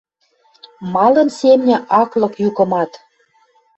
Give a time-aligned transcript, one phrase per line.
[0.93, 2.91] Малын семня ак лык юкымат?